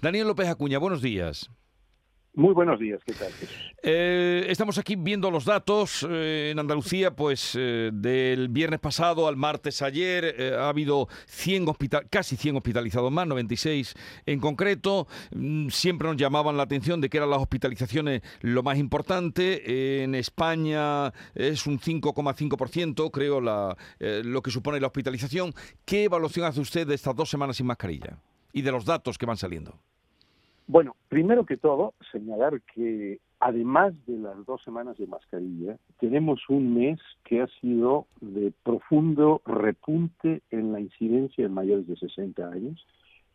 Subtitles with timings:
[0.00, 1.50] Daniel López Acuña, buenos días.
[2.36, 3.30] Muy buenos días, ¿qué tal?
[3.80, 9.36] Eh, estamos aquí viendo los datos eh, en Andalucía, pues eh, del viernes pasado al
[9.36, 11.66] martes ayer ha habido 100
[12.10, 13.94] casi 100 hospitalizados más, 96
[14.26, 15.06] en concreto.
[15.30, 20.02] Mm, siempre nos llamaban la atención de que eran las hospitalizaciones lo más importante.
[20.02, 25.54] en España es un 5,5%, creo, la, lo que supone la hospitalización.
[25.84, 28.18] ¿Qué evaluación hace usted de estas dos semanas sin mascarilla
[28.54, 29.74] y de los datos que van saliendo?
[30.66, 36.74] Bueno, primero que todo, señalar que además de las dos semanas de mascarilla, tenemos un
[36.74, 42.86] mes que ha sido de profundo repunte en la incidencia en mayores de 60 años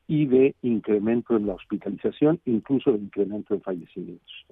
[0.07, 4.45] y de incremento en la hospitalización, incluso de incremento en fallecimientos.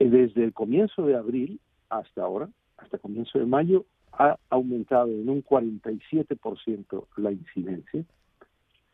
[0.00, 2.48] Desde el comienzo de abril hasta ahora,
[2.78, 8.04] hasta comienzo de mayo, ha aumentado en un 47% la incidencia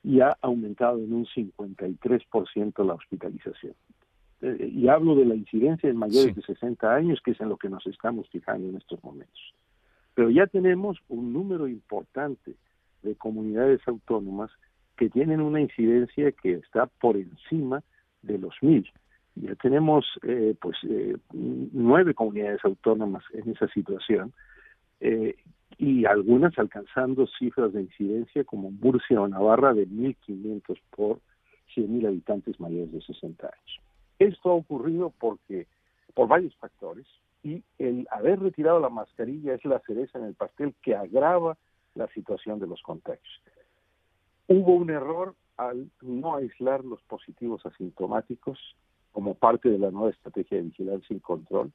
[0.02, 3.74] y ha aumentado en un 53% la hospitalización.
[4.42, 7.56] Eh, y hablo de la incidencia en mayores de 60 años, que es en lo
[7.56, 9.54] que nos estamos fijando en estos momentos.
[10.14, 12.54] Pero ya tenemos un número importante
[13.02, 14.50] de comunidades autónomas
[14.96, 17.82] que tienen una incidencia que está por encima
[18.22, 18.90] de los mil.
[19.34, 24.32] Ya tenemos eh, pues eh, nueve comunidades autónomas en esa situación
[25.00, 25.36] eh,
[25.80, 31.20] y algunas alcanzando cifras de incidencia como Murcia o Navarra de 1.500 por
[31.74, 33.80] 100.000 habitantes mayores de 60 años.
[34.18, 35.66] Esto ha ocurrido porque
[36.12, 37.06] por varios factores
[37.42, 41.56] y el haber retirado la mascarilla es la cereza en el pastel que agrava
[41.94, 43.42] la situación de los contagios.
[44.48, 48.58] Hubo un error al no aislar los positivos asintomáticos
[49.12, 51.72] como parte de la nueva estrategia de vigilancia y control,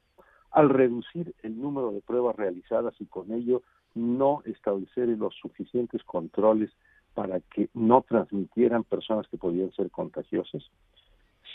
[0.50, 3.62] al reducir el número de pruebas realizadas y con ello
[3.94, 6.70] no establecer los suficientes controles
[7.14, 10.62] para que no transmitieran personas que podían ser contagiosas.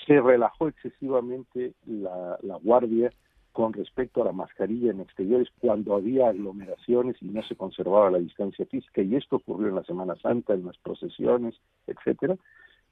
[0.08, 3.12] Se relajó excesivamente la, guardia
[3.52, 8.18] con respecto a la mascarilla en exteriores cuando había aglomeraciones y no se conservaba la
[8.18, 11.53] distancia física y esto ocurrió en la Semana Santa, en las procesiones,
[11.85, 12.38] etcétera.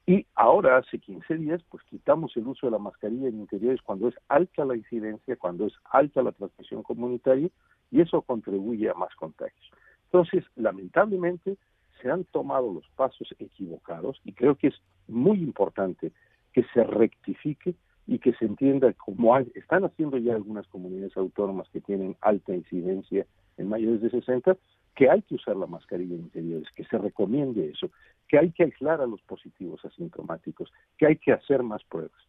[0.09, 4.08] Y ahora, hace 15 días, pues quitamos el uso de la mascarilla en interiores cuando
[4.08, 7.47] es alta la incidencia, cuando es alta la transmisión comunitaria,
[7.92, 9.69] y eso contribuye a más contagios.
[10.06, 11.58] Entonces, lamentablemente,
[12.02, 16.12] se han tomado los pasos equivocados y creo que es muy importante
[16.53, 17.75] que se rectifique
[18.08, 23.28] y que se entienda como están haciendo ya algunas comunidades autónomas que tienen alta incidencia
[23.58, 24.58] en mayores de 60,
[24.96, 27.90] que hay que usar la mascarilla en interiores, que se recomiende eso,
[28.28, 32.22] que hay que aislar a los positivos asintomáticos, que hay que hacer más pruebas.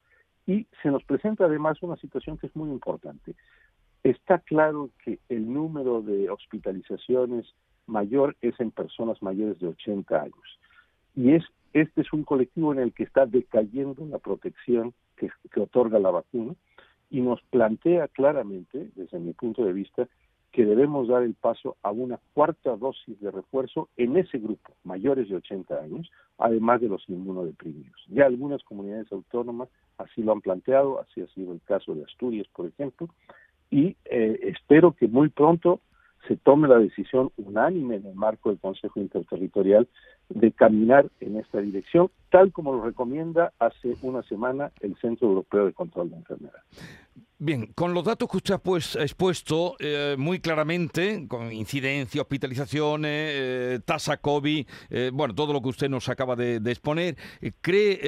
[0.46, 3.34] Y se nos presenta además una situación que es muy importante.
[4.02, 7.54] Está claro que el número de hospitalizaciones
[7.86, 10.58] mayor es en personas mayores de 80 años.
[11.14, 15.60] Y es este es un colectivo en el que está decayendo la protección que, que
[15.60, 16.54] otorga la vacuna
[17.10, 20.08] y nos plantea claramente, desde mi punto de vista,
[20.52, 25.28] que debemos dar el paso a una cuarta dosis de refuerzo en ese grupo, mayores
[25.28, 28.04] de 80 años, además de los inmunodeprimidos.
[28.08, 29.68] Ya algunas comunidades autónomas
[29.98, 33.08] así lo han planteado, así ha sido el caso de Asturias, por ejemplo,
[33.70, 35.80] y eh, espero que muy pronto
[36.26, 39.88] se tome la decisión unánime en el marco del Consejo Interterritorial
[40.28, 45.66] de caminar en esta dirección, tal como lo recomienda hace una semana el Centro Europeo
[45.66, 46.64] de Control de Enfermedades.
[47.42, 53.78] Bien, con los datos que usted ha, expuesto eh, muy claramente, con incidencia, hospitalizaciones, eh,
[53.82, 57.16] tasa COVID, eh, bueno, todo lo que usted nos acaba de, exponer,
[57.62, 57.98] ¿cree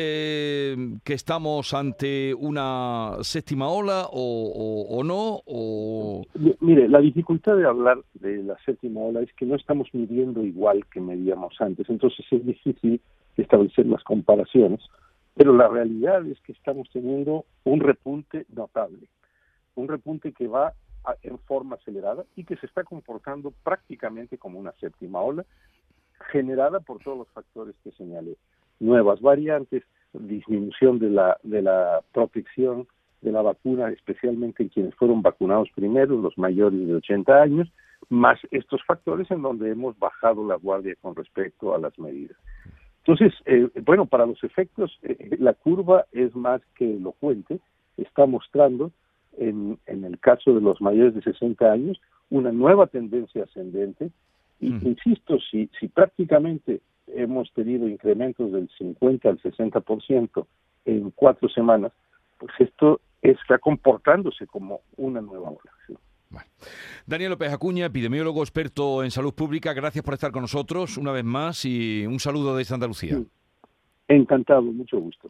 [1.02, 5.40] que estamos ante una séptima ola o, no?
[5.46, 6.26] O...
[6.60, 10.84] Mire, la dificultad de hablar de la séptima ola es que no estamos midiendo igual
[10.92, 13.00] que medíamos antes, entonces es difícil
[13.38, 14.80] establecer las comparaciones,
[15.34, 19.08] pero la realidad es que estamos teniendo un repunte notable
[19.74, 20.74] un repunte que va
[21.22, 25.44] en forma acelerada y que se está comportando prácticamente como una séptima ola,
[26.30, 28.36] generada por todos los factores que señalé.
[28.78, 29.82] Nuevas variantes,
[30.12, 32.86] disminución de la, de la protección
[33.20, 37.72] de la vacuna, especialmente en quienes fueron vacunados primero, los mayores de 80 años,
[38.08, 42.36] más estos factores en donde hemos bajado la guardia con respecto a las medidas.
[42.98, 47.58] Entonces, eh, bueno, para los efectos, eh, la curva es más que elocuente,
[47.96, 48.92] está mostrando
[49.48, 52.00] en, en el caso de los mayores de 60 años,
[52.30, 54.10] una nueva tendencia ascendente.
[54.60, 60.46] Y insisto, si, si prácticamente hemos tenido incrementos del 50 al 60%
[60.84, 61.92] en cuatro semanas,
[62.38, 66.00] pues esto está comportándose como una nueva ola.
[67.06, 71.24] Daniel López Acuña, epidemiólogo experto en salud pública, gracias por estar con nosotros una vez
[71.24, 73.18] más y un saludo desde Andalucía.
[74.08, 75.28] Encantado, mucho gusto.